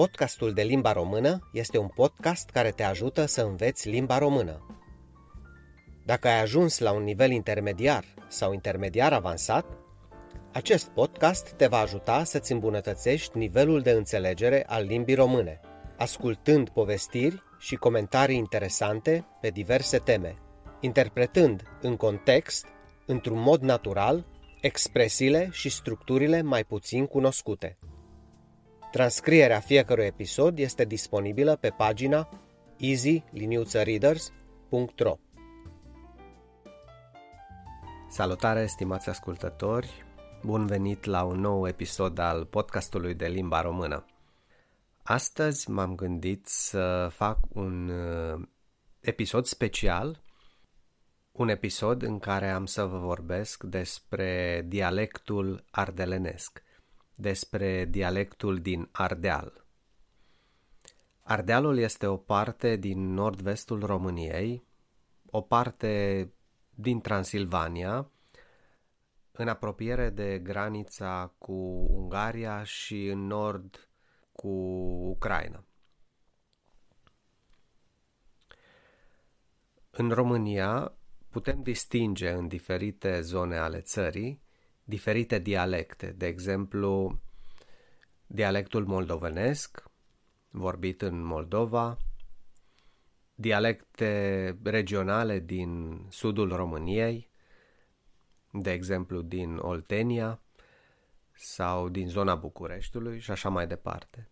Podcastul 0.00 0.52
de 0.52 0.62
limba 0.62 0.92
română 0.92 1.48
este 1.52 1.78
un 1.78 1.88
podcast 1.88 2.50
care 2.50 2.70
te 2.70 2.82
ajută 2.82 3.24
să 3.24 3.42
înveți 3.42 3.88
limba 3.88 4.18
română. 4.18 4.66
Dacă 6.04 6.28
ai 6.28 6.40
ajuns 6.40 6.78
la 6.78 6.92
un 6.92 7.02
nivel 7.02 7.30
intermediar 7.30 8.04
sau 8.28 8.52
intermediar 8.52 9.12
avansat, 9.12 9.66
acest 10.52 10.88
podcast 10.88 11.50
te 11.50 11.66
va 11.66 11.78
ajuta 11.78 12.24
să-ți 12.24 12.52
îmbunătățești 12.52 13.38
nivelul 13.38 13.80
de 13.80 13.90
înțelegere 13.90 14.64
al 14.66 14.84
limbii 14.84 15.14
române, 15.14 15.60
ascultând 15.96 16.68
povestiri 16.68 17.42
și 17.58 17.74
comentarii 17.74 18.36
interesante 18.36 19.26
pe 19.40 19.48
diverse 19.48 19.98
teme, 19.98 20.36
interpretând 20.80 21.62
în 21.80 21.96
context, 21.96 22.66
într-un 23.06 23.38
mod 23.40 23.60
natural, 23.60 24.26
expresiile 24.60 25.48
și 25.52 25.68
structurile 25.68 26.42
mai 26.42 26.64
puțin 26.64 27.06
cunoscute. 27.06 27.78
Transcrierea 28.90 29.60
fiecărui 29.60 30.04
episod 30.04 30.58
este 30.58 30.84
disponibilă 30.84 31.56
pe 31.56 31.68
pagina 31.68 32.28
easy-readers.ro 32.76 35.18
Salutare, 38.08 38.66
stimați 38.66 39.08
ascultători! 39.08 40.04
Bun 40.42 40.66
venit 40.66 41.04
la 41.04 41.22
un 41.22 41.40
nou 41.40 41.68
episod 41.68 42.18
al 42.18 42.44
podcastului 42.44 43.14
de 43.14 43.26
limba 43.26 43.60
română. 43.60 44.04
Astăzi 45.02 45.70
m-am 45.70 45.94
gândit 45.94 46.46
să 46.46 47.08
fac 47.12 47.38
un 47.48 47.88
uh, 47.88 48.40
episod 49.00 49.44
special, 49.44 50.22
un 51.32 51.48
episod 51.48 52.02
în 52.02 52.18
care 52.18 52.50
am 52.50 52.66
să 52.66 52.84
vă 52.84 52.98
vorbesc 52.98 53.62
despre 53.62 54.64
dialectul 54.68 55.64
ardelenesc– 55.70 56.62
despre 57.20 57.84
dialectul 57.84 58.60
din 58.60 58.88
Ardeal. 58.92 59.64
Ardealul 61.22 61.78
este 61.78 62.06
o 62.06 62.16
parte 62.16 62.76
din 62.76 63.12
nord-vestul 63.12 63.84
României, 63.84 64.64
o 65.30 65.40
parte 65.40 66.32
din 66.74 67.00
Transilvania, 67.00 68.10
în 69.32 69.48
apropiere 69.48 70.10
de 70.10 70.38
granița 70.38 71.34
cu 71.38 71.52
Ungaria 71.90 72.62
și 72.62 73.06
în 73.06 73.26
nord 73.26 73.88
cu 74.32 74.48
Ucraina. 75.08 75.64
În 79.90 80.10
România 80.10 80.94
putem 81.30 81.62
distinge 81.62 82.30
în 82.30 82.48
diferite 82.48 83.20
zone 83.20 83.56
ale 83.56 83.80
țării 83.80 84.42
diferite 84.84 85.38
dialecte, 85.38 86.12
de 86.12 86.26
exemplu, 86.26 87.20
dialectul 88.26 88.86
moldovenesc, 88.86 89.84
vorbit 90.48 91.02
în 91.02 91.22
Moldova, 91.22 91.98
dialecte 93.34 94.58
regionale 94.62 95.38
din 95.38 96.02
sudul 96.08 96.56
României, 96.56 97.30
de 98.52 98.72
exemplu 98.72 99.20
din 99.22 99.56
Oltenia 99.56 100.40
sau 101.32 101.88
din 101.88 102.08
zona 102.08 102.34
Bucureștiului 102.34 103.18
și 103.18 103.30
așa 103.30 103.48
mai 103.48 103.66
departe. 103.66 104.30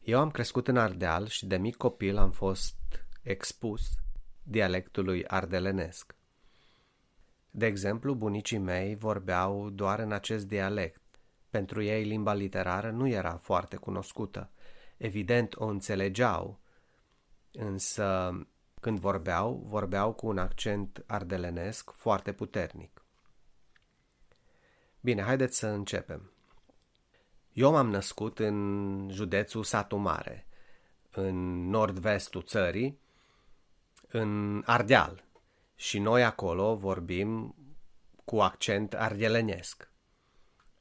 Eu 0.00 0.20
am 0.20 0.30
crescut 0.30 0.68
în 0.68 0.76
Ardeal 0.76 1.26
și 1.26 1.46
de 1.46 1.56
mic 1.56 1.76
copil 1.76 2.16
am 2.16 2.30
fost 2.30 2.76
expus 3.22 3.82
dialectului 4.42 5.26
ardelenesc. 5.26 6.14
De 7.56 7.66
exemplu, 7.66 8.14
bunicii 8.14 8.58
mei 8.58 8.94
vorbeau 8.94 9.70
doar 9.70 9.98
în 9.98 10.12
acest 10.12 10.46
dialect. 10.46 11.02
Pentru 11.50 11.82
ei 11.82 12.04
limba 12.04 12.34
literară 12.34 12.90
nu 12.90 13.08
era 13.08 13.36
foarte 13.36 13.76
cunoscută. 13.76 14.50
Evident, 14.96 15.54
o 15.56 15.64
înțelegeau, 15.66 16.60
însă 17.52 18.30
când 18.80 18.98
vorbeau, 18.98 19.64
vorbeau 19.66 20.12
cu 20.12 20.26
un 20.26 20.38
accent 20.38 21.04
ardelenesc 21.06 21.90
foarte 21.90 22.32
puternic. 22.32 23.04
Bine, 25.00 25.22
haideți 25.22 25.58
să 25.58 25.66
începem. 25.66 26.30
Eu 27.52 27.70
m-am 27.70 27.90
născut 27.90 28.38
în 28.38 29.08
județul 29.12 29.64
Satu 29.64 29.96
Mare, 29.96 30.46
în 31.10 31.68
nord-vestul 31.68 32.42
țării, 32.42 33.00
în 34.08 34.62
Ardeal, 34.66 35.25
și 35.76 35.98
noi 35.98 36.24
acolo 36.24 36.74
vorbim 36.74 37.54
cu 38.24 38.40
accent 38.40 38.94
ardelenesc. 38.94 39.90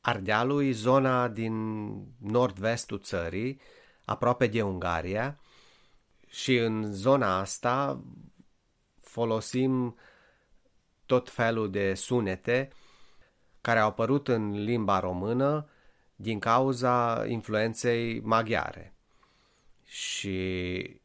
Ardealul 0.00 0.64
e 0.64 0.70
zona 0.70 1.28
din 1.28 1.86
nord-vestul 2.18 2.98
țării, 3.00 3.60
aproape 4.04 4.46
de 4.46 4.62
Ungaria, 4.62 5.38
și 6.28 6.56
în 6.56 6.92
zona 6.92 7.38
asta 7.38 8.00
folosim 9.00 9.98
tot 11.06 11.30
felul 11.30 11.70
de 11.70 11.94
sunete 11.94 12.70
care 13.60 13.78
au 13.78 13.88
apărut 13.88 14.28
în 14.28 14.64
limba 14.64 14.98
română 15.00 15.68
din 16.16 16.38
cauza 16.38 17.24
influenței 17.26 18.20
maghiare. 18.20 18.94
Și 19.84 21.00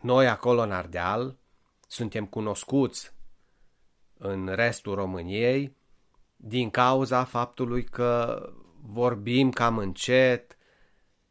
noi 0.00 0.28
acolo 0.28 0.60
în 0.60 0.72
Ardeal 0.72 1.36
suntem 1.92 2.26
cunoscuți 2.26 3.12
în 4.18 4.46
restul 4.46 4.94
României 4.94 5.76
din 6.36 6.70
cauza 6.70 7.24
faptului 7.24 7.84
că 7.84 8.48
vorbim 8.80 9.50
cam 9.50 9.78
încet, 9.78 10.56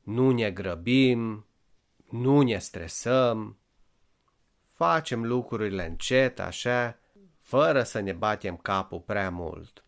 nu 0.01 0.31
ne 0.31 0.51
grăbim, 0.51 1.45
nu 2.09 2.41
ne 2.41 2.57
stresăm, 2.57 3.57
facem 4.67 5.25
lucrurile 5.25 5.85
încet, 5.85 6.39
așa, 6.39 6.99
fără 7.41 7.83
să 7.83 7.99
ne 7.99 8.13
batem 8.13 8.57
capul 8.57 8.99
prea 8.99 9.29
mult. 9.29 9.83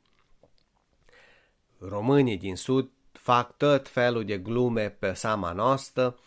Românii 1.77 2.37
din 2.37 2.55
Sud 2.55 2.89
fac 3.11 3.57
tot 3.57 3.87
felul 3.87 4.25
de 4.25 4.37
glume 4.37 4.89
pe 4.89 5.13
seama 5.13 5.51
noastră, 5.51 6.19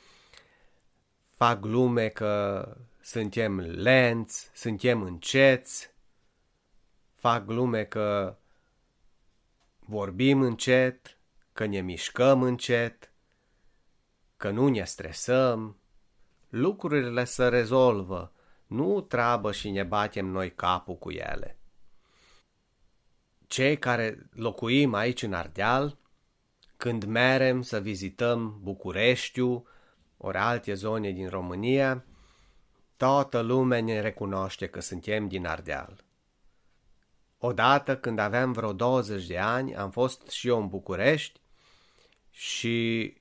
fac 1.30 1.60
glume 1.60 2.08
că 2.08 2.68
suntem 3.06 3.60
lenți, 3.60 4.50
suntem 4.54 5.02
înceți, 5.02 5.90
fac 7.14 7.44
glume 7.44 7.84
că 7.84 8.36
vorbim 9.78 10.42
încet, 10.42 11.18
că 11.52 11.66
ne 11.66 11.80
mișcăm 11.80 12.42
încet, 12.42 13.12
că 14.36 14.50
nu 14.50 14.68
ne 14.68 14.84
stresăm, 14.84 15.76
lucrurile 16.48 17.24
se 17.24 17.48
rezolvă, 17.48 18.32
nu 18.66 19.00
treabă 19.00 19.52
și 19.52 19.70
ne 19.70 19.82
batem 19.82 20.26
noi 20.26 20.54
capul 20.54 20.96
cu 20.96 21.10
ele. 21.10 21.58
Cei 23.46 23.78
care 23.78 24.28
locuim 24.32 24.94
aici 24.94 25.22
în 25.22 25.32
Ardeal, 25.32 25.98
când 26.76 27.04
merem 27.04 27.62
să 27.62 27.80
vizităm 27.80 28.58
Bucureștiu 28.62 29.66
ori 30.16 30.36
alte 30.36 30.74
zone 30.74 31.10
din 31.10 31.28
România, 31.28 32.04
Toată 32.96 33.40
lumea 33.40 33.80
ne 33.80 34.00
recunoaște 34.00 34.66
că 34.68 34.80
suntem 34.80 35.28
din 35.28 35.46
Ardeal. 35.46 36.04
Odată, 37.38 37.96
când 37.96 38.18
aveam 38.18 38.52
vreo 38.52 38.72
20 38.72 39.26
de 39.26 39.38
ani, 39.38 39.76
am 39.76 39.90
fost 39.90 40.28
și 40.28 40.48
eu 40.48 40.60
în 40.60 40.68
București 40.68 41.40
și 42.30 43.16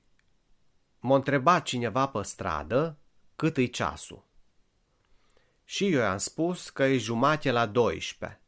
m-a 1.00 1.14
întrebat 1.14 1.64
cineva 1.64 2.08
pe 2.08 2.22
stradă 2.22 2.98
cât 3.36 3.56
e 3.56 3.66
ceasul. 3.66 4.24
Și 5.64 5.92
eu 5.92 6.00
i-am 6.00 6.18
spus 6.18 6.70
că 6.70 6.84
e 6.84 6.98
jumate 6.98 7.50
la 7.50 7.66
12. 7.66 8.40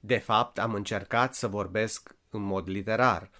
De 0.00 0.18
fapt, 0.18 0.58
am 0.58 0.74
încercat 0.74 1.34
să 1.34 1.48
vorbesc 1.48 2.16
în 2.30 2.42
mod 2.42 2.68
literar. 2.68 3.30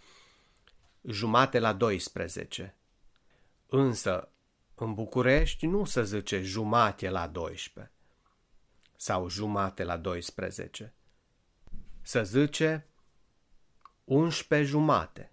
Jumate 1.02 1.58
la 1.58 1.72
12. 1.72 2.76
Însă, 3.66 4.31
în 4.82 4.94
București 4.94 5.67
nu 5.67 5.84
se 5.84 6.02
zice 6.02 6.43
jumate 6.43 7.08
la 7.08 7.26
12 7.26 7.93
sau 8.96 9.29
jumate 9.29 9.84
la 9.84 9.96
12. 9.96 10.94
Se 12.00 12.23
zice 12.23 12.88
11 14.05 14.69
jumate, 14.69 15.32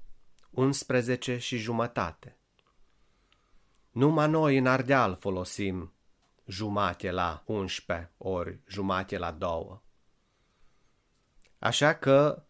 11 0.49 1.37
și 1.37 1.57
jumătate. 1.57 2.37
Numai 3.91 4.29
noi 4.29 4.57
în 4.57 4.67
Ardeal 4.67 5.15
folosim 5.15 5.93
jumate 6.45 7.11
la 7.11 7.43
11 7.45 8.11
ori 8.17 8.59
jumate 8.67 9.17
la 9.17 9.31
2. 9.31 9.81
Așa 11.59 11.95
că 11.95 12.43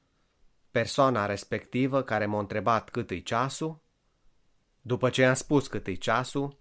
persoana 0.71 1.25
respectivă 1.25 2.03
care 2.03 2.25
m-a 2.25 2.39
întrebat 2.39 2.89
cât 2.89 3.09
e 3.09 3.19
ceasul, 3.19 3.81
după 4.81 5.09
ce 5.09 5.21
i-am 5.21 5.33
spus 5.33 5.67
cât 5.67 5.87
e 5.87 5.93
ceasul, 5.93 6.57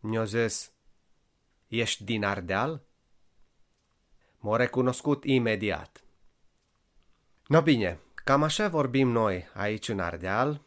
mi-a 0.00 0.24
zis, 0.24 0.72
ești 1.68 2.04
din 2.04 2.24
Ardeal? 2.24 2.82
M-a 4.38 4.56
recunoscut 4.56 5.24
imediat. 5.24 6.04
No 7.46 7.62
bine, 7.62 8.00
cam 8.14 8.42
așa 8.42 8.68
vorbim 8.68 9.08
noi 9.08 9.48
aici 9.54 9.88
în 9.88 10.00
Ardeal 10.00 10.64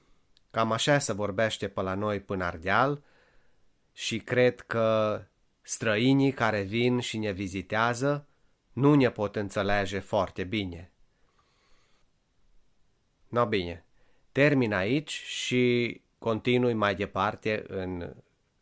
Cam 0.52 0.72
așa 0.72 1.00
se 1.00 1.14
vorbește 1.14 1.68
pe 1.68 1.81
la 1.81 1.94
noi 1.94 2.20
până 2.20 2.44
Ardeal 2.44 3.04
și 3.94 4.18
cred 4.18 4.60
că 4.60 5.22
străinii 5.62 6.32
care 6.32 6.62
vin 6.62 7.00
și 7.00 7.18
ne 7.18 7.32
vizitează 7.32 8.28
nu 8.74 8.94
ne 8.94 9.10
pot 9.10 9.36
înțelege 9.36 10.00
foarte 10.00 10.44
bine. 10.44 10.92
No 13.28 13.46
bine, 13.46 13.86
termin 14.32 14.74
aici 14.74 15.12
și 15.12 16.02
continui 16.18 16.74
mai 16.74 16.96
departe 16.96 17.64
în 17.68 18.16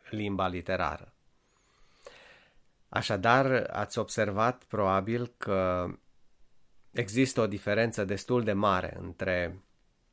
limba 0.10 0.48
literară. 0.48 1.14
Așadar, 2.90 3.70
ați 3.72 3.98
observat 3.98 4.64
probabil 4.64 5.34
că 5.38 5.88
există 6.92 7.42
o 7.42 7.48
diferență 7.48 8.06
destul 8.06 8.44
de 8.44 8.54
mare 8.54 8.98
între 9.00 9.62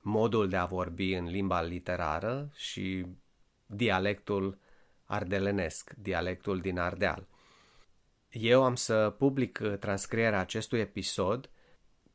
modul 0.01 0.49
de 0.49 0.57
a 0.57 0.65
vorbi 0.65 1.13
în 1.13 1.25
limba 1.25 1.63
literară 1.63 2.51
și 2.55 3.07
dialectul 3.67 4.59
ardelenesc, 5.05 5.93
dialectul 5.97 6.61
din 6.61 6.79
Ardeal. 6.79 7.29
Eu 8.31 8.65
am 8.65 8.75
să 8.75 9.15
public 9.19 9.59
transcrierea 9.81 10.39
acestui 10.39 10.81
episod 10.81 11.51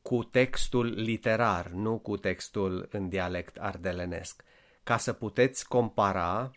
cu 0.01 0.23
textul 0.23 0.85
literar, 0.85 1.67
nu 1.67 1.99
cu 1.99 2.17
textul 2.17 2.87
în 2.91 3.09
dialect 3.09 3.57
ardelenesc, 3.57 4.43
ca 4.83 4.97
să 4.97 5.13
puteți 5.13 5.67
compara 5.67 6.51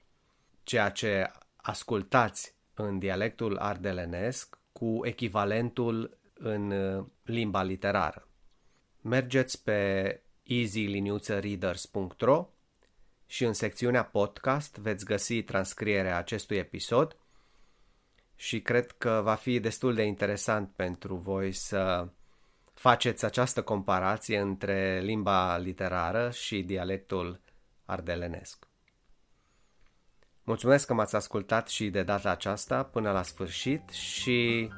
ceea 0.62 0.91
ce 0.91 1.31
ascultați 1.56 2.55
în 2.75 2.99
dialectul 2.99 3.56
ardelenesc 3.56 4.59
cu 4.73 5.00
echivalentul 5.03 6.19
în 6.35 6.70
uh, 6.70 7.05
limba 7.23 7.62
literară. 7.62 8.29
Mergeți 9.00 9.62
pe 9.62 10.20
easyliniuțăreaders.ro 10.43 12.49
și 13.26 13.44
în 13.44 13.53
secțiunea 13.53 14.05
podcast 14.05 14.76
veți 14.76 15.05
găsi 15.05 15.43
transcrierea 15.43 16.17
acestui 16.17 16.56
episod 16.56 17.17
și 18.35 18.61
cred 18.61 18.91
că 18.91 19.20
va 19.25 19.35
fi 19.35 19.61
destul 19.61 19.94
de 19.94 20.03
interesant 20.03 20.70
pentru 20.76 21.14
voi 21.14 21.53
să 21.53 22.09
faceți 22.73 23.25
această 23.25 23.62
comparație 23.62 24.38
între 24.38 25.00
limba 25.00 25.56
literară 25.56 26.31
și 26.31 26.62
dialectul 26.62 27.41
ardelenesc. 27.85 28.67
Mulțumesc 30.44 30.86
că 30.86 30.94
m-ați 30.94 31.16
ascultat 31.16 31.68
și 31.68 31.90
de 31.90 32.02
data 32.02 32.30
aceasta 32.30 32.82
până 32.82 33.10
la 33.10 33.22
sfârșit 33.22 33.88
și 33.88 34.70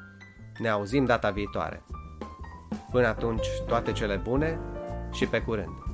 ne 0.58 0.68
auzim 0.68 1.04
data 1.04 1.30
viitoare. 1.30 1.82
Până 2.90 3.06
atunci, 3.06 3.46
toate 3.66 3.92
cele 3.92 4.16
bune 4.16 4.60
și 5.12 5.26
pe 5.26 5.42
curând! 5.42 5.93